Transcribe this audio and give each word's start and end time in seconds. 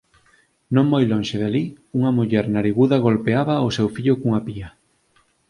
Non 0.75 0.85
moi 0.91 1.03
lonxe 1.11 1.35
de 1.41 1.45
alí, 1.49 1.65
unha 1.97 2.11
muller 2.17 2.45
nariguda 2.55 3.01
golpeaba 3.07 3.65
o 3.67 3.69
seu 3.77 3.87
fillo 3.95 4.13
cunha 4.21 4.41
pía. 4.47 4.69